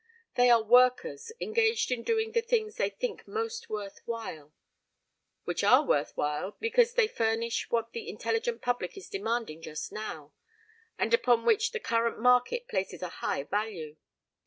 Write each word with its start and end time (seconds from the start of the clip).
They 0.33 0.49
are 0.49 0.63
workers, 0.63 1.31
engaged 1.39 1.91
in 1.91 2.01
doing 2.01 2.31
the 2.31 2.41
things 2.41 2.77
they 2.77 2.89
think 2.89 3.27
most 3.27 3.69
worth 3.69 4.01
while 4.05 4.51
which 5.43 5.63
are 5.63 5.85
worth 5.85 6.17
while 6.17 6.57
because 6.59 6.95
they 6.95 7.07
furnish 7.07 7.69
what 7.69 7.91
the 7.93 8.09
intelligent 8.09 8.63
public 8.63 8.97
is 8.97 9.07
demanding 9.07 9.61
just 9.61 9.91
now, 9.91 10.33
and 10.97 11.13
upon 11.13 11.45
which 11.45 11.69
the 11.71 11.79
current 11.79 12.17
market 12.17 12.67
places 12.67 13.03
a 13.03 13.09
high 13.21 13.43
value. 13.43 13.95